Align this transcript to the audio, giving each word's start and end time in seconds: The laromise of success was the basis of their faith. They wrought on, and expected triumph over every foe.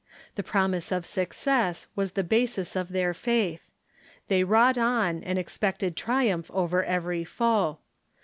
The 0.33 0.41
laromise 0.41 0.91
of 0.91 1.05
success 1.05 1.85
was 1.95 2.13
the 2.13 2.23
basis 2.23 2.75
of 2.75 2.89
their 2.89 3.13
faith. 3.13 3.69
They 4.29 4.43
wrought 4.43 4.75
on, 4.79 5.21
and 5.23 5.37
expected 5.37 5.95
triumph 5.95 6.49
over 6.49 6.83
every 6.83 7.23
foe. 7.23 7.77